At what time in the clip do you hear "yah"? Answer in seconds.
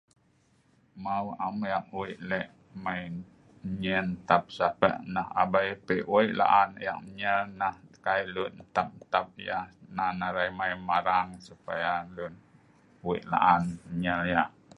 9.47-9.65, 14.33-14.49